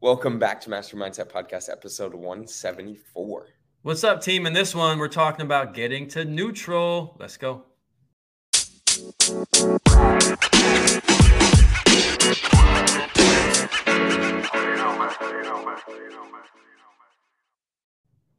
Welcome 0.00 0.38
back 0.38 0.60
to 0.60 0.70
Master 0.70 0.96
Mindset 0.96 1.28
Podcast, 1.28 1.68
episode 1.68 2.14
174. 2.14 3.48
What's 3.82 4.04
up, 4.04 4.22
team? 4.22 4.46
In 4.46 4.52
this 4.52 4.72
one, 4.72 4.96
we're 4.96 5.08
talking 5.08 5.44
about 5.44 5.74
getting 5.74 6.06
to 6.10 6.24
neutral. 6.24 7.16
Let's 7.18 7.36
go. 7.36 7.64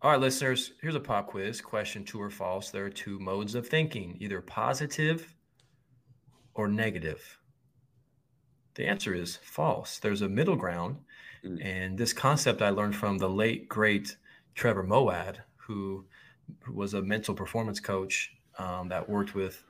All 0.01 0.11
right, 0.11 0.17
listeners, 0.17 0.71
here's 0.81 0.95
a 0.95 0.99
pop 1.01 1.27
quiz. 1.27 1.59
Question 1.59 2.05
true 2.05 2.21
or 2.21 2.29
false. 2.29 2.69
There 2.69 2.85
are 2.85 2.89
two 2.89 3.19
modes 3.19 3.53
of 3.53 3.67
thinking 3.67 4.15
either 4.21 4.39
positive 4.39 5.35
or 6.53 6.69
negative. 6.69 7.38
The 8.80 8.88
answer 8.88 9.14
is 9.14 9.36
false. 9.36 10.00
There's 10.00 10.21
a 10.21 10.30
middle 10.30 10.55
ground. 10.55 11.00
Mm. 11.43 11.66
And 11.66 11.98
this 11.98 12.14
concept 12.14 12.61
I 12.61 12.70
learned 12.70 12.96
from 12.96 13.18
the 13.18 13.28
late, 13.28 13.68
great 13.68 14.15
Trevor 14.56 14.86
Moawad, 14.86 15.36
who, 15.57 16.06
who 16.64 16.71
was 16.71 16.93
a 16.93 17.01
mental 17.01 17.36
performance 17.36 17.82
coach 17.82 18.32
um, 18.57 18.87
that 18.87 19.10
worked 19.10 19.36
with 19.36 19.65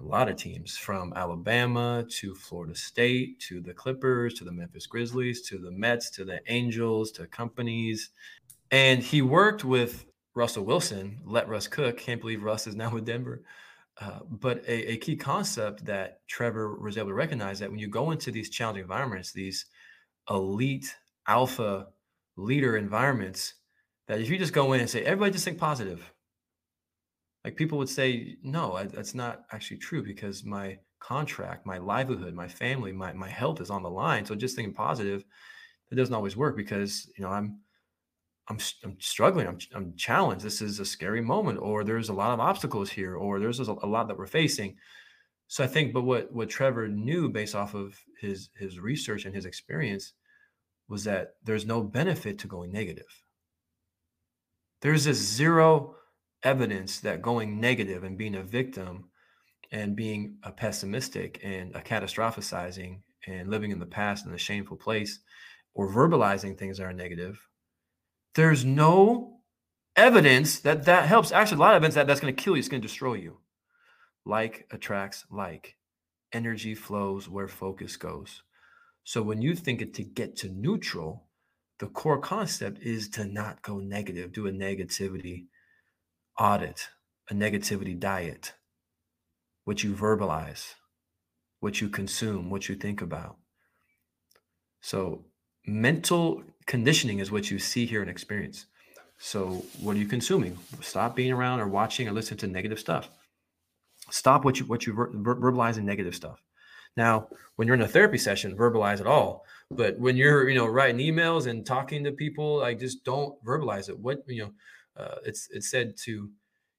a 0.00 0.02
lot 0.02 0.30
of 0.30 0.36
teams 0.36 0.78
from 0.78 1.12
Alabama 1.14 2.06
to 2.08 2.34
Florida 2.34 2.74
State 2.74 3.38
to 3.40 3.60
the 3.60 3.74
Clippers 3.74 4.32
to 4.34 4.44
the 4.44 4.52
Memphis 4.52 4.86
Grizzlies 4.86 5.42
to 5.42 5.58
the 5.58 5.70
Mets 5.70 6.08
to 6.12 6.24
the 6.24 6.40
Angels 6.46 7.12
to 7.12 7.26
companies 7.26 8.12
and 8.70 9.02
he 9.02 9.20
worked 9.20 9.62
with 9.62 10.06
Russell 10.34 10.64
Wilson, 10.64 11.20
let 11.26 11.48
Russ 11.48 11.68
cook. 11.68 11.98
Can't 11.98 12.22
believe 12.22 12.42
Russ 12.42 12.66
is 12.66 12.74
now 12.74 12.94
with 12.94 13.04
Denver. 13.04 13.42
Uh, 14.00 14.20
but 14.30 14.58
a, 14.66 14.92
a, 14.92 14.96
key 14.96 15.14
concept 15.14 15.84
that 15.84 16.26
Trevor 16.26 16.78
was 16.80 16.96
able 16.96 17.08
to 17.08 17.14
recognize 17.14 17.58
that 17.58 17.70
when 17.70 17.78
you 17.78 17.88
go 17.88 18.10
into 18.10 18.30
these 18.30 18.48
challenging 18.48 18.82
environments, 18.82 19.32
these 19.32 19.66
elite 20.30 20.96
alpha 21.28 21.88
leader 22.36 22.78
environments, 22.78 23.54
that 24.08 24.20
if 24.20 24.30
you 24.30 24.38
just 24.38 24.54
go 24.54 24.72
in 24.72 24.80
and 24.80 24.88
say, 24.88 25.02
everybody 25.04 25.32
just 25.32 25.44
think 25.44 25.58
positive, 25.58 26.10
like 27.44 27.56
people 27.56 27.76
would 27.78 27.88
say, 27.88 28.36
no, 28.42 28.74
I, 28.74 28.84
that's 28.84 29.14
not 29.14 29.42
actually 29.52 29.78
true 29.78 30.02
because 30.02 30.42
my 30.42 30.78
contract, 30.98 31.66
my 31.66 31.78
livelihood, 31.78 32.34
my 32.34 32.48
family, 32.48 32.92
my, 32.92 33.12
my 33.12 33.28
health 33.28 33.60
is 33.60 33.70
on 33.70 33.82
the 33.82 33.90
line. 33.90 34.24
So 34.24 34.34
just 34.34 34.56
thinking 34.56 34.74
positive, 34.74 35.24
it 35.90 35.96
doesn't 35.96 36.14
always 36.14 36.36
work 36.36 36.56
because, 36.56 37.10
you 37.18 37.24
know, 37.24 37.30
I'm, 37.30 37.58
I'm, 38.48 38.58
I'm 38.84 38.96
struggling. 39.00 39.46
I'm, 39.46 39.58
I'm 39.74 39.94
challenged. 39.96 40.44
This 40.44 40.60
is 40.60 40.80
a 40.80 40.84
scary 40.84 41.20
moment, 41.20 41.58
or 41.60 41.84
there's 41.84 42.08
a 42.08 42.14
lot 42.14 42.32
of 42.32 42.40
obstacles 42.40 42.90
here, 42.90 43.16
or 43.16 43.38
there's 43.38 43.60
a, 43.60 43.72
a 43.82 43.86
lot 43.86 44.08
that 44.08 44.18
we're 44.18 44.26
facing. 44.26 44.76
So 45.46 45.62
I 45.62 45.66
think, 45.66 45.92
but 45.92 46.02
what 46.02 46.32
what 46.32 46.48
Trevor 46.48 46.88
knew 46.88 47.28
based 47.28 47.54
off 47.54 47.74
of 47.74 47.98
his 48.20 48.50
his 48.56 48.78
research 48.78 49.24
and 49.24 49.34
his 49.34 49.44
experience 49.44 50.14
was 50.88 51.04
that 51.04 51.34
there's 51.44 51.66
no 51.66 51.82
benefit 51.82 52.38
to 52.40 52.48
going 52.48 52.72
negative. 52.72 53.22
There's 54.80 55.04
this 55.04 55.18
zero 55.18 55.94
evidence 56.42 57.00
that 57.00 57.22
going 57.22 57.60
negative 57.60 58.02
and 58.02 58.18
being 58.18 58.34
a 58.34 58.42
victim 58.42 59.10
and 59.70 59.96
being 59.96 60.36
a 60.42 60.50
pessimistic 60.50 61.40
and 61.42 61.74
a 61.76 61.80
catastrophizing 61.80 63.00
and 63.26 63.48
living 63.48 63.70
in 63.70 63.78
the 63.78 63.86
past 63.86 64.26
in 64.26 64.34
a 64.34 64.38
shameful 64.38 64.76
place 64.76 65.20
or 65.74 65.88
verbalizing 65.88 66.58
things 66.58 66.78
that 66.78 66.84
are 66.84 66.92
negative 66.92 67.38
there's 68.34 68.64
no 68.64 69.40
evidence 69.96 70.60
that 70.60 70.84
that 70.86 71.06
helps. 71.06 71.32
Actually, 71.32 71.56
a 71.56 71.60
lot 71.60 71.72
of 71.72 71.76
evidence 71.76 71.94
that 71.94 72.06
that's 72.06 72.20
going 72.20 72.34
to 72.34 72.42
kill 72.42 72.54
you. 72.54 72.60
It's 72.60 72.68
going 72.68 72.82
to 72.82 72.88
destroy 72.88 73.14
you. 73.14 73.38
Like 74.24 74.66
attracts 74.70 75.24
like. 75.30 75.76
Energy 76.32 76.74
flows 76.74 77.28
where 77.28 77.46
focus 77.46 77.96
goes. 77.96 78.42
So 79.04 79.20
when 79.20 79.42
you 79.42 79.54
think 79.54 79.82
it 79.82 79.92
to 79.94 80.02
get 80.02 80.34
to 80.36 80.48
neutral, 80.48 81.26
the 81.78 81.88
core 81.88 82.20
concept 82.20 82.78
is 82.80 83.10
to 83.10 83.26
not 83.26 83.60
go 83.60 83.78
negative, 83.78 84.32
do 84.32 84.46
a 84.46 84.52
negativity 84.52 85.46
audit, 86.38 86.88
a 87.28 87.34
negativity 87.34 87.98
diet, 87.98 88.54
what 89.64 89.82
you 89.82 89.92
verbalize, 89.92 90.74
what 91.60 91.80
you 91.80 91.88
consume, 91.88 92.48
what 92.48 92.68
you 92.68 92.76
think 92.76 93.02
about. 93.02 93.36
So 94.80 95.26
mental 95.66 96.42
conditioning 96.66 97.18
is 97.18 97.30
what 97.30 97.50
you 97.50 97.58
see, 97.58 97.86
hear, 97.86 98.00
and 98.00 98.10
experience. 98.10 98.66
So, 99.18 99.64
what 99.80 99.96
are 99.96 99.98
you 99.98 100.06
consuming? 100.06 100.58
Stop 100.80 101.14
being 101.14 101.32
around 101.32 101.60
or 101.60 101.68
watching 101.68 102.08
or 102.08 102.12
listening 102.12 102.38
to 102.38 102.46
negative 102.48 102.78
stuff. 102.78 103.08
Stop 104.10 104.44
what 104.44 104.58
you 104.58 104.66
what 104.66 104.86
you 104.86 104.92
ver- 104.92 105.12
verbalizing 105.12 105.84
negative 105.84 106.14
stuff. 106.14 106.42
Now, 106.96 107.28
when 107.56 107.66
you're 107.66 107.76
in 107.76 107.82
a 107.82 107.88
therapy 107.88 108.18
session, 108.18 108.56
verbalize 108.56 109.00
it 109.00 109.06
all. 109.06 109.44
But 109.70 109.98
when 109.98 110.16
you're, 110.16 110.48
you 110.48 110.56
know, 110.56 110.66
writing 110.66 111.00
emails 111.00 111.46
and 111.46 111.64
talking 111.64 112.04
to 112.04 112.12
people, 112.12 112.58
like 112.58 112.78
just 112.78 113.04
don't 113.04 113.42
verbalize 113.44 113.88
it. 113.88 113.98
What 113.98 114.22
you 114.26 114.42
know, 114.42 114.52
uh, 115.02 115.16
it's 115.24 115.48
it's 115.50 115.70
said 115.70 115.96
to 116.04 116.30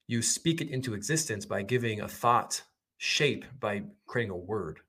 you 0.07 0.21
speak 0.21 0.61
it 0.61 0.69
into 0.69 0.93
existence 0.93 1.45
by 1.45 1.61
giving 1.61 2.01
a 2.01 2.07
thought 2.07 2.61
shape 2.97 3.45
by 3.59 3.83
creating 4.05 4.31
a 4.31 4.37
word, 4.37 4.79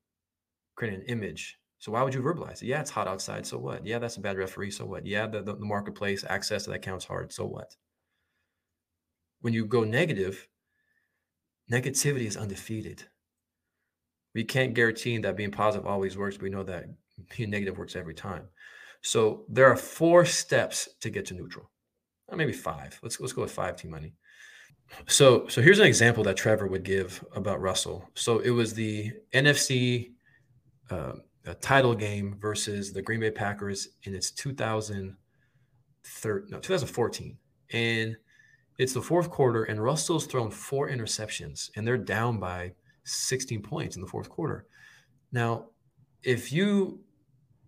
creating 0.75 1.01
an 1.01 1.05
image, 1.07 1.57
so 1.85 1.91
why 1.91 2.01
would 2.01 2.15
you 2.15 2.21
verbalize 2.23 2.63
it? 2.63 2.65
Yeah, 2.65 2.81
it's 2.81 2.89
hot 2.89 3.07
outside. 3.07 3.45
So 3.45 3.59
what? 3.59 3.85
Yeah, 3.85 3.99
that's 3.99 4.17
a 4.17 4.19
bad 4.19 4.39
referee. 4.39 4.71
So 4.71 4.87
what? 4.87 5.05
Yeah, 5.05 5.27
the, 5.27 5.43
the, 5.43 5.55
the 5.55 5.65
marketplace 5.65 6.25
access 6.27 6.63
to 6.63 6.71
that 6.71 6.81
counts 6.81 7.05
hard. 7.05 7.31
So 7.31 7.45
what? 7.45 7.75
When 9.41 9.53
you 9.53 9.67
go 9.67 9.83
negative, 9.83 10.47
negativity 11.71 12.25
is 12.25 12.37
undefeated. 12.37 13.03
We 14.33 14.43
can't 14.43 14.73
guarantee 14.73 15.19
that 15.19 15.37
being 15.37 15.51
positive 15.51 15.85
always 15.85 16.17
works. 16.17 16.39
We 16.39 16.49
know 16.49 16.63
that 16.63 16.85
being 17.37 17.51
negative 17.51 17.77
works 17.77 17.95
every 17.95 18.15
time. 18.15 18.47
So 19.03 19.45
there 19.47 19.67
are 19.67 19.77
four 19.77 20.25
steps 20.25 20.89
to 21.01 21.11
get 21.11 21.27
to 21.27 21.35
neutral. 21.35 21.69
Or 22.29 22.35
maybe 22.35 22.53
five. 22.53 22.99
Let's 23.03 23.19
let's 23.19 23.33
go 23.33 23.43
with 23.43 23.51
five, 23.51 23.77
T 23.77 23.87
money. 23.87 24.15
So 25.05 25.47
so 25.49 25.61
here's 25.61 25.77
an 25.77 25.85
example 25.85 26.23
that 26.23 26.35
Trevor 26.35 26.65
would 26.65 26.83
give 26.83 27.23
about 27.35 27.61
Russell. 27.61 28.09
So 28.15 28.39
it 28.39 28.49
was 28.49 28.73
the 28.73 29.11
NFC 29.35 30.13
uh, 30.89 31.13
title 31.53 31.93
game 31.93 32.37
versus 32.39 32.91
the 32.91 33.01
Green 33.01 33.19
Bay 33.19 33.29
Packers 33.29 33.89
in 34.03 34.15
its 34.15 34.31
2013, 34.31 36.47
no, 36.49 36.59
2014. 36.59 37.37
And 37.71 38.17
it's 38.77 38.93
the 38.93 39.01
fourth 39.01 39.29
quarter, 39.29 39.63
and 39.63 39.81
Russell's 39.81 40.25
thrown 40.25 40.51
four 40.51 40.89
interceptions, 40.89 41.69
and 41.75 41.87
they're 41.87 41.97
down 41.97 42.39
by 42.39 42.73
16 43.05 43.61
points 43.61 43.95
in 43.95 44.01
the 44.01 44.07
fourth 44.07 44.29
quarter. 44.29 44.65
Now, 45.31 45.67
if 46.23 46.51
you 46.51 46.99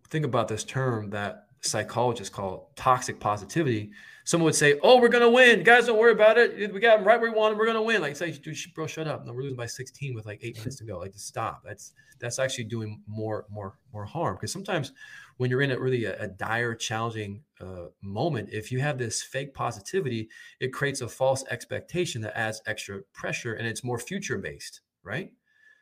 think 0.10 0.26
about 0.26 0.48
this 0.48 0.64
term 0.64 1.12
that 1.12 1.47
psychologists 1.62 2.34
call 2.34 2.72
toxic 2.76 3.20
positivity, 3.20 3.92
someone 4.24 4.46
would 4.46 4.56
say, 4.56 4.80
"Oh, 4.84 5.00
we're 5.00 5.10
gonna 5.10 5.30
win, 5.30 5.64
guys. 5.64 5.86
Don't 5.86 5.98
worry 5.98 6.12
about 6.12 6.38
it. 6.38 6.74
We 6.74 6.80
got 6.80 6.98
them 6.98 7.08
right 7.08 7.20
where 7.20 7.32
we 7.32 7.38
want 7.38 7.52
them. 7.52 7.60
We're 7.60 7.66
gonna 7.66 7.82
win." 7.82 8.02
Like, 8.02 8.16
say, 8.16 8.32
dude, 8.32 8.58
bro, 8.76 8.88
shut 8.88 9.08
up. 9.08 9.26
No, 9.26 9.34
we're 9.34 9.44
losing 9.44 9.58
by 9.58 9.66
16 9.66 10.14
with 10.16 10.26
like 10.26 10.40
eight 10.44 10.58
minutes 10.60 10.78
to 10.78 10.84
go. 10.84 11.00
Like, 11.00 11.14
just 11.14 11.28
stop. 11.28 11.64
That's 11.66 11.94
that's 12.20 12.40
actually 12.40 12.66
doing 12.66 13.02
more 13.08 13.46
more 13.50 13.78
more 13.94 14.06
harm 14.06 14.36
because 14.36 14.52
sometimes 14.52 14.92
when 15.38 15.50
you're 15.50 15.62
in 15.62 15.72
a 15.72 15.80
really 15.80 16.06
a, 16.06 16.20
a 16.24 16.28
dire, 16.28 16.76
challenging 16.76 17.44
uh, 17.62 17.86
moment, 18.02 18.50
if 18.52 18.72
you 18.72 18.80
have 18.80 18.98
this 18.98 19.24
fake 19.24 19.54
positivity, 19.54 20.30
it 20.60 20.74
creates 20.74 21.02
a 21.02 21.08
false 21.08 21.44
expectation 21.50 22.22
that 22.22 22.38
adds 22.38 22.62
extra 22.66 23.02
pressure, 23.14 23.54
and 23.54 23.68
it's 23.68 23.84
more 23.84 24.00
future 24.00 24.38
based, 24.38 24.82
right? 25.04 25.32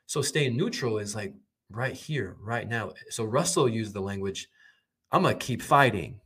So 0.06 0.22
staying 0.22 0.56
neutral 0.56 0.98
is 1.00 1.16
like 1.16 1.34
right 1.70 1.96
here, 1.96 2.38
right 2.42 2.68
now. 2.68 2.94
So 3.10 3.24
Russell 3.24 3.68
used 3.68 3.94
the 3.94 4.02
language, 4.02 4.48
"I'm 5.16 5.24
gonna 5.24 5.36
keep 5.36 5.62
fighting." 5.62 6.20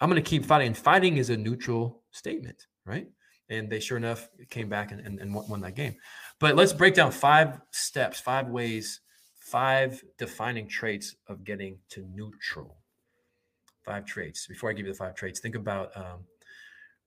I'm 0.00 0.10
going 0.10 0.22
to 0.22 0.28
keep 0.28 0.44
fighting. 0.44 0.68
And 0.68 0.76
fighting 0.76 1.16
is 1.16 1.30
a 1.30 1.36
neutral 1.36 2.02
statement, 2.10 2.66
right? 2.84 3.08
And 3.48 3.70
they 3.70 3.80
sure 3.80 3.96
enough 3.96 4.28
came 4.50 4.68
back 4.68 4.92
and, 4.92 5.00
and, 5.00 5.20
and 5.20 5.34
won 5.34 5.60
that 5.60 5.74
game. 5.74 5.94
But 6.40 6.56
let's 6.56 6.72
break 6.72 6.94
down 6.94 7.12
five 7.12 7.60
steps, 7.70 8.20
five 8.20 8.48
ways, 8.48 9.00
five 9.38 10.02
defining 10.18 10.68
traits 10.68 11.14
of 11.28 11.44
getting 11.44 11.78
to 11.90 12.04
neutral. 12.12 12.76
Five 13.84 14.04
traits. 14.04 14.46
Before 14.46 14.68
I 14.68 14.72
give 14.72 14.86
you 14.86 14.92
the 14.92 14.98
five 14.98 15.14
traits, 15.14 15.40
think 15.40 15.54
about 15.54 15.96
um, 15.96 16.24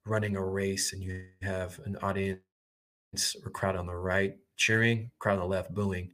running 0.06 0.38
a 0.38 0.44
race 0.44 0.94
and 0.94 1.04
you 1.04 1.26
have 1.42 1.78
an 1.86 1.98
audience 2.02 2.40
or 3.44 3.52
crowd 3.52 3.76
on 3.76 3.86
the 3.86 3.96
right 3.96 4.36
cheering, 4.56 5.12
crowd 5.20 5.34
on 5.34 5.40
the 5.40 5.46
left 5.46 5.74
booing. 5.74 6.12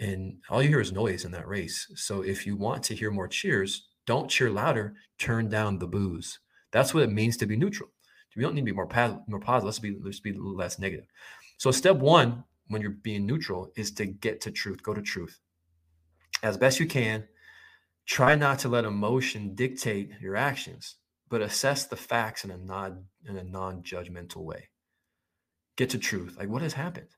And 0.00 0.38
all 0.48 0.62
you 0.62 0.68
hear 0.68 0.80
is 0.80 0.92
noise 0.92 1.24
in 1.24 1.32
that 1.32 1.46
race. 1.46 1.92
So 1.94 2.22
if 2.22 2.46
you 2.46 2.56
want 2.56 2.82
to 2.84 2.94
hear 2.94 3.10
more 3.10 3.28
cheers, 3.28 3.87
don't 4.08 4.30
cheer 4.30 4.48
louder. 4.48 4.94
Turn 5.18 5.50
down 5.50 5.78
the 5.78 5.86
boos. 5.86 6.38
That's 6.72 6.94
what 6.94 7.02
it 7.02 7.12
means 7.12 7.36
to 7.36 7.46
be 7.46 7.56
neutral. 7.56 7.90
We 8.34 8.42
don't 8.42 8.54
need 8.54 8.62
to 8.62 8.64
be 8.64 8.72
more, 8.72 8.88
more 9.26 9.40
positive. 9.40 9.66
Let's 9.66 9.78
be 9.80 9.98
let's 10.02 10.20
be 10.20 10.32
less 10.32 10.78
negative. 10.78 11.06
So 11.58 11.70
step 11.70 11.96
one, 11.96 12.44
when 12.68 12.80
you're 12.80 12.92
being 12.92 13.26
neutral, 13.26 13.70
is 13.76 13.90
to 13.92 14.06
get 14.06 14.40
to 14.42 14.50
truth. 14.50 14.82
Go 14.82 14.94
to 14.94 15.02
truth 15.02 15.38
as 16.42 16.56
best 16.56 16.80
you 16.80 16.86
can. 16.86 17.24
Try 18.06 18.34
not 18.34 18.60
to 18.60 18.68
let 18.68 18.86
emotion 18.86 19.54
dictate 19.54 20.12
your 20.22 20.36
actions, 20.36 20.94
but 21.28 21.42
assess 21.42 21.84
the 21.84 21.96
facts 21.96 22.44
in 22.44 22.50
a 22.50 22.56
non 22.56 23.04
in 23.28 23.36
a 23.36 23.44
non-judgmental 23.44 24.44
way. 24.44 24.70
Get 25.76 25.90
to 25.90 25.98
truth. 25.98 26.36
Like 26.38 26.48
what 26.48 26.62
has 26.62 26.72
happened? 26.72 27.08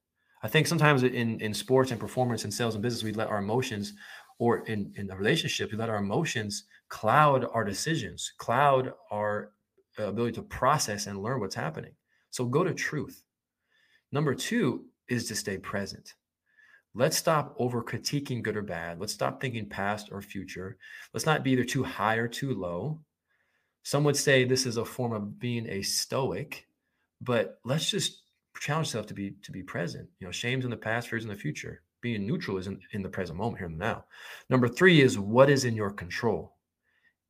I 0.42 0.48
think 0.48 0.66
sometimes 0.66 1.04
in 1.04 1.40
in 1.40 1.54
sports 1.54 1.92
and 1.92 2.00
performance 2.00 2.42
and 2.42 2.52
sales 2.52 2.74
and 2.74 2.82
business, 2.82 3.04
we 3.04 3.12
let 3.12 3.28
our 3.28 3.38
emotions, 3.38 3.92
or 4.40 4.66
in 4.66 4.90
in 4.96 5.10
a 5.10 5.16
relationship, 5.16 5.70
we 5.70 5.76
let 5.76 5.90
our 5.90 5.98
emotions 5.98 6.64
cloud 6.88 7.44
our 7.52 7.62
decisions, 7.62 8.32
cloud 8.38 8.94
our 9.12 9.52
uh, 9.98 10.04
ability 10.04 10.32
to 10.32 10.42
process 10.42 11.06
and 11.06 11.22
learn 11.22 11.40
what's 11.40 11.54
happening. 11.54 11.92
So 12.30 12.46
go 12.46 12.64
to 12.64 12.72
truth. 12.72 13.22
Number 14.10 14.34
two 14.34 14.86
is 15.08 15.28
to 15.28 15.34
stay 15.36 15.58
present. 15.58 16.14
Let's 16.94 17.18
stop 17.18 17.54
over 17.58 17.84
critiquing 17.84 18.42
good 18.42 18.56
or 18.56 18.62
bad. 18.62 18.98
Let's 18.98 19.12
stop 19.12 19.40
thinking 19.40 19.68
past 19.68 20.08
or 20.10 20.22
future. 20.22 20.78
Let's 21.12 21.26
not 21.26 21.44
be 21.44 21.52
either 21.52 21.64
too 21.64 21.84
high 21.84 22.16
or 22.16 22.26
too 22.26 22.54
low. 22.54 22.98
Some 23.82 24.04
would 24.04 24.16
say 24.16 24.44
this 24.44 24.64
is 24.64 24.78
a 24.78 24.84
form 24.84 25.12
of 25.12 25.38
being 25.38 25.68
a 25.68 25.82
stoic, 25.82 26.66
but 27.20 27.60
let's 27.64 27.90
just 27.90 28.22
challenge 28.58 28.88
yourself 28.88 29.06
to 29.08 29.14
be 29.14 29.34
to 29.42 29.52
be 29.52 29.62
present. 29.62 30.08
You 30.18 30.26
know, 30.26 30.32
shame's 30.32 30.64
in 30.64 30.70
the 30.70 30.78
past, 30.78 31.08
fears 31.08 31.24
in 31.24 31.30
the 31.30 31.36
future. 31.36 31.82
Being 32.00 32.26
neutral 32.26 32.56
is 32.56 32.66
in, 32.66 32.80
in 32.92 33.02
the 33.02 33.08
present 33.08 33.38
moment, 33.38 33.58
here 33.58 33.66
and 33.66 33.78
now. 33.78 34.04
Number 34.48 34.68
three 34.68 35.00
is 35.02 35.18
what 35.18 35.50
is 35.50 35.64
in 35.64 35.74
your 35.74 35.90
control. 35.90 36.54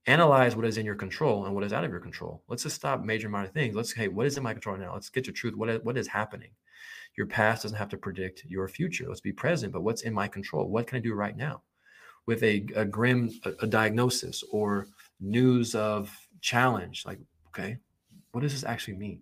Analyze 0.07 0.57
what 0.57 0.65
is 0.65 0.79
in 0.79 0.87
your 0.87 0.95
control 0.95 1.45
and 1.45 1.55
what 1.55 1.65
is 1.65 1.73
out 1.73 1.85
of 1.85 1.91
your 1.91 2.01
control. 2.01 2.43
Let's 2.49 2.63
just 2.63 2.77
stop 2.77 3.03
major 3.03 3.29
minor 3.29 3.49
things. 3.49 3.77
Let's 3.77 3.93
hey, 3.93 4.09
what 4.09 4.27
is 4.27 4.37
in 4.37 4.43
my 4.43 4.53
control 4.53 4.77
now? 4.77 4.95
Let's 4.95 5.11
get 5.11 5.25
to 5.25 5.33
truth. 5.33 5.57
What 5.57 5.69
is, 5.69 5.81
what 5.83 5.99
is 5.99 6.07
happening? 6.07 6.51
Your 7.17 7.27
past 7.27 7.63
doesn't 7.63 7.77
have 7.77 7.89
to 7.91 7.97
predict 7.99 8.45
your 8.47 8.69
future. 8.69 9.07
Let's 9.09 9.21
be 9.21 9.33
present, 9.33 9.73
but 9.73 9.83
what's 9.83 10.03
in 10.03 10.15
my 10.15 10.29
control? 10.29 10.69
What 10.69 10.87
can 10.87 10.97
I 10.97 11.01
do 11.01 11.15
right 11.15 11.37
now? 11.37 11.63
With 12.27 12.43
a, 12.43 12.67
a 12.77 12.85
grim 12.85 13.31
a, 13.45 13.51
a 13.63 13.67
diagnosis 13.67 14.45
or 14.51 14.87
news 15.21 15.75
of 15.75 16.17
challenge, 16.41 17.05
like, 17.05 17.19
okay, 17.49 17.77
what 18.33 18.43
does 18.43 18.53
this 18.53 18.65
actually 18.65 18.95
mean? 18.95 19.21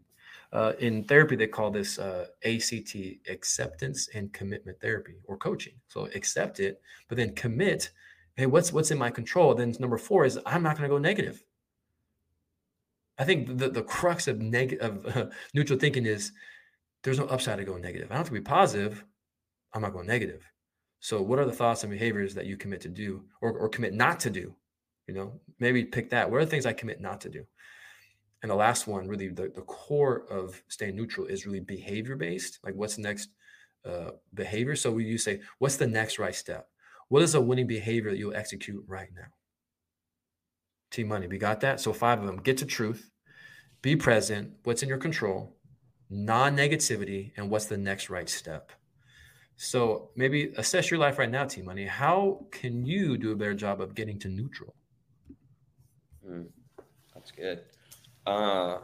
Uh, 0.52 0.72
in 0.78 1.04
therapy, 1.04 1.36
they 1.36 1.46
call 1.46 1.70
this 1.70 1.98
uh, 1.98 2.26
ACT, 2.44 2.96
acceptance 3.28 4.08
and 4.14 4.32
commitment 4.32 4.80
therapy, 4.80 5.16
or 5.24 5.36
coaching. 5.36 5.74
So 5.88 6.08
accept 6.14 6.58
it, 6.60 6.80
but 7.08 7.16
then 7.16 7.34
commit. 7.34 7.90
Hey, 8.36 8.46
what's 8.46 8.72
what's 8.72 8.90
in 8.90 8.98
my 8.98 9.10
control? 9.10 9.54
Then 9.54 9.74
number 9.78 9.98
four 9.98 10.24
is 10.24 10.38
I'm 10.46 10.62
not 10.62 10.76
going 10.76 10.88
to 10.88 10.94
go 10.94 10.98
negative. 10.98 11.42
I 13.18 13.24
think 13.24 13.58
the, 13.58 13.68
the 13.68 13.82
crux 13.82 14.28
of 14.28 14.40
negative 14.40 15.04
of 15.04 15.16
uh, 15.16 15.26
neutral 15.54 15.78
thinking 15.78 16.06
is 16.06 16.32
there's 17.02 17.18
no 17.18 17.26
upside 17.26 17.58
to 17.58 17.64
going 17.64 17.82
negative. 17.82 18.10
I 18.10 18.14
don't 18.14 18.18
have 18.18 18.28
to 18.28 18.32
be 18.32 18.40
positive. 18.40 19.04
I'm 19.74 19.82
not 19.82 19.92
going 19.92 20.06
negative. 20.06 20.50
So, 21.00 21.20
what 21.22 21.38
are 21.38 21.44
the 21.44 21.52
thoughts 21.52 21.84
and 21.84 21.92
behaviors 21.92 22.34
that 22.34 22.46
you 22.46 22.56
commit 22.56 22.80
to 22.82 22.88
do 22.88 23.24
or, 23.40 23.52
or 23.52 23.68
commit 23.68 23.92
not 23.94 24.18
to 24.20 24.30
do? 24.30 24.54
You 25.06 25.14
know, 25.14 25.40
maybe 25.58 25.84
pick 25.84 26.10
that. 26.10 26.30
What 26.30 26.38
are 26.40 26.44
the 26.44 26.50
things 26.50 26.66
I 26.66 26.72
commit 26.72 27.00
not 27.00 27.20
to 27.22 27.28
do? 27.28 27.44
And 28.42 28.50
the 28.50 28.56
last 28.56 28.86
one, 28.86 29.08
really, 29.08 29.28
the, 29.28 29.50
the 29.54 29.62
core 29.62 30.24
of 30.30 30.62
staying 30.68 30.96
neutral 30.96 31.26
is 31.26 31.46
really 31.46 31.60
behavior 31.60 32.16
based. 32.16 32.60
Like, 32.62 32.74
what's 32.74 32.98
next 32.98 33.30
uh, 33.84 34.12
behavior? 34.34 34.76
So, 34.76 34.92
we 34.92 35.04
you 35.04 35.18
say, 35.18 35.40
what's 35.58 35.76
the 35.76 35.86
next 35.86 36.18
right 36.18 36.34
step? 36.34 36.68
What 37.08 37.22
is 37.22 37.34
a 37.34 37.40
winning 37.40 37.66
behavior 37.66 38.10
that 38.10 38.18
you'll 38.18 38.36
execute 38.36 38.84
right 38.86 39.08
now? 39.14 39.28
Team 40.90 41.08
money, 41.08 41.26
we 41.26 41.38
got 41.38 41.60
that. 41.60 41.80
So, 41.80 41.92
five 41.92 42.20
of 42.20 42.26
them 42.26 42.36
get 42.36 42.58
to 42.58 42.66
truth, 42.66 43.10
be 43.82 43.96
present, 43.96 44.52
what's 44.62 44.82
in 44.82 44.88
your 44.88 44.98
control, 44.98 45.56
non 46.08 46.56
negativity, 46.56 47.32
and 47.36 47.50
what's 47.50 47.66
the 47.66 47.76
next 47.76 48.08
right 48.08 48.28
step. 48.28 48.72
So 49.60 50.10
maybe 50.14 50.52
assess 50.56 50.88
your 50.88 51.00
life 51.00 51.18
right 51.18 51.28
now, 51.28 51.44
Team 51.44 51.64
Money. 51.64 51.84
How 51.84 52.46
can 52.52 52.86
you 52.86 53.18
do 53.18 53.32
a 53.32 53.36
better 53.36 53.54
job 53.54 53.80
of 53.80 53.92
getting 53.92 54.16
to 54.20 54.28
neutral? 54.28 54.72
Mm, 56.24 56.46
that's 57.12 57.32
good. 57.32 57.62
Uh, 58.28 58.80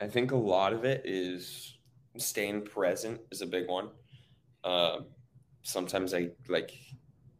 I 0.00 0.06
think 0.06 0.30
a 0.32 0.36
lot 0.36 0.72
of 0.72 0.86
it 0.86 1.02
is 1.04 1.76
staying 2.16 2.62
present 2.62 3.20
is 3.30 3.42
a 3.42 3.46
big 3.46 3.68
one. 3.68 3.90
Uh, 4.64 5.00
sometimes 5.62 6.14
I 6.14 6.30
like 6.48 6.70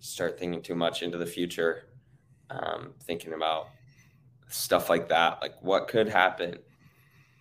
start 0.01 0.39
thinking 0.39 0.61
too 0.61 0.75
much 0.75 1.03
into 1.03 1.17
the 1.17 1.25
future, 1.25 1.85
um, 2.51 2.93
thinking 3.05 3.33
about 3.33 3.69
stuff 4.49 4.91
like 4.91 5.09
that, 5.09 5.41
like 5.41 5.55
what 5.63 5.89
could 5.89 6.11
happen 6.11 6.59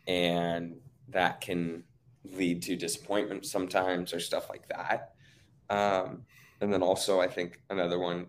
and 0.07 0.77
that 1.09 1.41
can 1.41 1.83
lead 2.23 2.61
to 2.61 2.77
disappointment 2.77 3.45
sometimes 3.45 4.13
or 4.13 4.21
stuff 4.21 4.49
like 4.49 4.65
that. 4.69 5.13
Um, 5.69 6.21
and 6.61 6.71
then 6.71 6.81
also, 6.81 7.19
I 7.19 7.27
think 7.27 7.59
another 7.69 7.99
one 7.99 8.27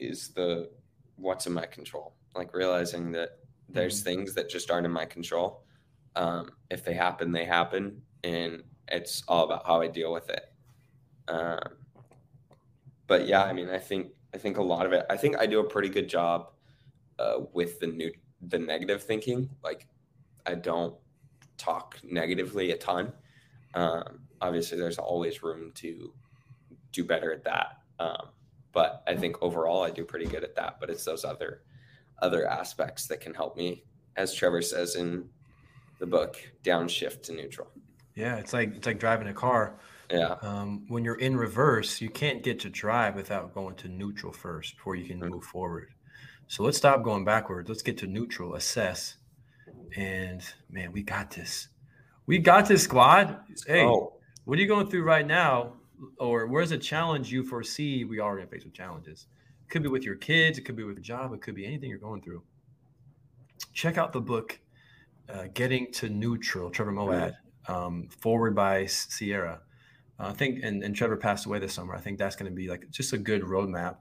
is 0.00 0.30
the 0.30 0.68
what's 1.14 1.46
in 1.46 1.52
my 1.52 1.66
control, 1.66 2.16
like 2.34 2.52
realizing 2.52 3.12
that 3.12 3.38
there's 3.68 3.98
mm-hmm. 3.98 4.04
things 4.04 4.34
that 4.34 4.48
just 4.48 4.70
aren't 4.70 4.86
in 4.86 4.92
my 4.92 5.04
control. 5.04 5.64
Um, 6.16 6.50
if 6.70 6.84
they 6.84 6.94
happen, 6.94 7.32
they 7.32 7.44
happen, 7.44 8.02
and 8.24 8.62
it's 8.88 9.22
all 9.28 9.44
about 9.44 9.66
how 9.66 9.80
I 9.80 9.88
deal 9.88 10.12
with 10.12 10.30
it. 10.30 10.52
Um, 11.28 11.60
but 13.06 13.26
yeah, 13.26 13.44
I 13.44 13.52
mean, 13.52 13.68
I 13.68 13.78
think 13.78 14.08
I 14.34 14.38
think 14.38 14.58
a 14.58 14.62
lot 14.62 14.86
of 14.86 14.92
it. 14.92 15.06
I 15.08 15.16
think 15.16 15.38
I 15.38 15.46
do 15.46 15.60
a 15.60 15.64
pretty 15.64 15.88
good 15.88 16.08
job 16.08 16.50
uh, 17.18 17.40
with 17.52 17.80
the 17.80 17.86
new 17.86 18.12
the 18.40 18.58
negative 18.58 19.02
thinking. 19.02 19.50
Like, 19.62 19.86
I 20.46 20.54
don't 20.54 20.94
talk 21.56 21.98
negatively 22.02 22.70
a 22.70 22.76
ton. 22.76 23.12
Um, 23.74 24.20
obviously, 24.40 24.78
there's 24.78 24.98
always 24.98 25.42
room 25.42 25.72
to 25.76 26.12
do 26.92 27.04
better 27.04 27.32
at 27.32 27.44
that. 27.44 27.78
Um, 27.98 28.28
but 28.72 29.02
I 29.06 29.16
think 29.16 29.42
overall, 29.42 29.82
I 29.82 29.90
do 29.90 30.04
pretty 30.04 30.26
good 30.26 30.44
at 30.44 30.54
that. 30.56 30.78
But 30.80 30.90
it's 30.90 31.04
those 31.04 31.24
other 31.24 31.62
other 32.22 32.46
aspects 32.48 33.06
that 33.06 33.20
can 33.20 33.34
help 33.34 33.56
me, 33.56 33.84
as 34.16 34.34
Trevor 34.34 34.62
says 34.62 34.96
in 34.96 35.28
the 35.98 36.06
book, 36.06 36.36
downshift 36.64 37.22
to 37.24 37.32
neutral. 37.32 37.68
Yeah, 38.14 38.36
it's 38.36 38.52
like 38.52 38.74
it's 38.74 38.86
like 38.86 38.98
driving 38.98 39.28
a 39.28 39.34
car. 39.34 39.78
Yeah. 40.10 40.36
Um, 40.42 40.84
when 40.88 41.04
you're 41.04 41.16
in 41.16 41.36
reverse, 41.36 42.00
you 42.00 42.08
can't 42.08 42.42
get 42.42 42.58
to 42.60 42.70
drive 42.70 43.14
without 43.14 43.54
going 43.54 43.76
to 43.76 43.88
neutral 43.88 44.32
first 44.32 44.76
before 44.76 44.96
you 44.96 45.06
can 45.06 45.20
mm-hmm. 45.20 45.30
move 45.34 45.44
forward. 45.44 45.90
So 46.46 46.62
let's 46.62 46.78
stop 46.78 47.02
going 47.02 47.24
backwards. 47.24 47.68
Let's 47.68 47.82
get 47.82 47.98
to 47.98 48.06
neutral, 48.06 48.54
assess, 48.54 49.16
and 49.96 50.42
man, 50.70 50.92
we 50.92 51.02
got 51.02 51.30
this. 51.30 51.68
We 52.26 52.38
got 52.38 52.66
this 52.66 52.84
squad. 52.84 53.38
Hey, 53.66 53.84
oh. 53.84 54.14
what 54.44 54.58
are 54.58 54.62
you 54.62 54.68
going 54.68 54.88
through 54.88 55.02
right 55.02 55.26
now? 55.26 55.74
Or 56.18 56.46
where's 56.46 56.70
a 56.70 56.78
challenge 56.78 57.30
you 57.30 57.42
foresee 57.42 58.04
we 58.04 58.18
are 58.18 58.36
going 58.36 58.46
to 58.46 58.50
face 58.50 58.64
with 58.64 58.72
challenges? 58.72 59.26
It 59.68 59.70
could 59.70 59.82
be 59.82 59.90
with 59.90 60.02
your 60.02 60.14
kids, 60.14 60.56
it 60.56 60.62
could 60.62 60.76
be 60.76 60.84
with 60.84 60.96
a 60.96 61.02
job, 61.02 61.34
it 61.34 61.42
could 61.42 61.54
be 61.54 61.66
anything 61.66 61.90
you're 61.90 61.98
going 61.98 62.22
through. 62.22 62.42
Check 63.74 63.98
out 63.98 64.14
the 64.14 64.20
book, 64.20 64.58
uh, 65.28 65.48
Getting 65.52 65.92
to 65.92 66.08
Neutral, 66.08 66.70
Trevor 66.70 66.90
Moawad, 66.90 67.34
um, 67.66 68.08
forward 68.08 68.54
by 68.54 68.86
Sierra. 68.86 69.60
Uh, 70.18 70.28
I 70.28 70.32
think, 70.32 70.60
and, 70.62 70.82
and 70.82 70.96
Trevor 70.96 71.18
passed 71.18 71.44
away 71.44 71.58
this 71.58 71.74
summer. 71.74 71.94
I 71.94 72.00
think 72.00 72.16
that's 72.16 72.34
going 72.34 72.50
to 72.50 72.56
be 72.56 72.66
like 72.66 72.88
just 72.88 73.12
a 73.12 73.18
good 73.18 73.42
roadmap. 73.42 73.96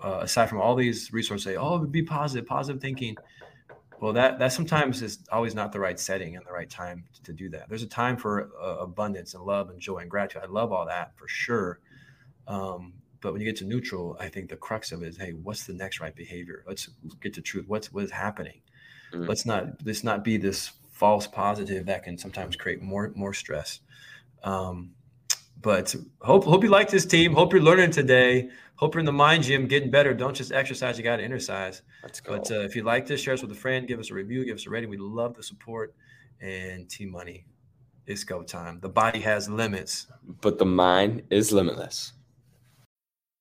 Uh, 0.00 0.20
aside 0.22 0.48
from 0.48 0.60
all 0.60 0.76
these 0.76 1.12
resources, 1.12 1.42
say, 1.42 1.56
oh, 1.56 1.80
be 1.80 2.04
positive, 2.04 2.46
positive 2.46 2.80
thinking 2.80 3.16
well 4.00 4.12
that 4.12 4.38
that 4.38 4.52
sometimes 4.52 5.02
is 5.02 5.20
always 5.32 5.54
not 5.56 5.72
the 5.72 5.80
right 5.80 5.98
setting 5.98 6.36
and 6.36 6.44
the 6.46 6.52
right 6.52 6.68
time 6.68 7.04
to, 7.14 7.22
to 7.22 7.32
do 7.32 7.48
that 7.48 7.68
there's 7.68 7.82
a 7.82 7.86
time 7.86 8.16
for 8.16 8.50
uh, 8.60 8.76
abundance 8.80 9.34
and 9.34 9.42
love 9.44 9.70
and 9.70 9.80
joy 9.80 9.98
and 9.98 10.10
gratitude 10.10 10.42
i 10.42 10.46
love 10.46 10.72
all 10.72 10.84
that 10.84 11.16
for 11.16 11.28
sure 11.28 11.80
um, 12.46 12.92
but 13.24 13.32
when 13.32 13.40
you 13.40 13.46
get 13.46 13.56
to 13.56 13.64
neutral 13.64 14.16
i 14.20 14.28
think 14.28 14.48
the 14.48 14.56
crux 14.56 14.92
of 14.92 15.02
it 15.02 15.08
is 15.08 15.16
hey 15.16 15.32
what's 15.32 15.66
the 15.66 15.72
next 15.72 16.00
right 16.00 16.14
behavior 16.14 16.62
let's 16.68 16.90
get 17.20 17.34
to 17.34 17.40
truth 17.40 17.64
what's 17.66 17.92
what 17.92 18.04
is 18.04 18.10
happening 18.10 18.60
mm-hmm. 19.12 19.26
let's 19.26 19.44
not 19.44 19.64
let's 19.84 20.04
not 20.04 20.22
be 20.22 20.36
this 20.36 20.72
false 20.92 21.26
positive 21.26 21.86
that 21.86 22.04
can 22.04 22.16
sometimes 22.16 22.54
create 22.54 22.80
more 22.80 23.12
more 23.16 23.34
stress 23.34 23.80
um, 24.44 24.92
but 25.60 25.94
hope 26.20 26.44
hope 26.44 26.62
you 26.62 26.70
like 26.70 26.90
this 26.90 27.06
team 27.06 27.32
hope 27.34 27.52
you're 27.52 27.62
learning 27.62 27.90
today 27.90 28.48
hope 28.76 28.94
you're 28.94 29.00
in 29.00 29.06
the 29.06 29.12
mind 29.12 29.44
gym 29.44 29.66
getting 29.66 29.90
better. 29.90 30.14
Don't 30.14 30.34
just 30.34 30.52
exercise, 30.52 30.98
you 30.98 31.04
got 31.04 31.16
to 31.16 31.24
exercise. 31.24 31.82
Let's 32.02 32.20
go. 32.20 32.36
But 32.36 32.50
uh, 32.50 32.60
if 32.60 32.74
you 32.76 32.82
like 32.82 33.06
this, 33.06 33.20
share 33.20 33.34
us 33.34 33.42
with 33.42 33.50
a 33.52 33.56
friend, 33.56 33.86
give 33.86 34.00
us 34.00 34.10
a 34.10 34.14
review, 34.14 34.44
give 34.44 34.56
us 34.56 34.66
a 34.66 34.70
rating. 34.70 34.90
We 34.90 34.96
love 34.96 35.34
the 35.34 35.42
support. 35.42 35.94
And 36.40 36.88
Team 36.90 37.12
Money, 37.12 37.46
it's 38.06 38.24
go 38.24 38.42
time. 38.42 38.80
The 38.80 38.88
body 38.88 39.20
has 39.20 39.48
limits, 39.48 40.08
but 40.40 40.58
the 40.58 40.66
mind 40.66 41.22
is 41.30 41.52
limitless. 41.52 42.12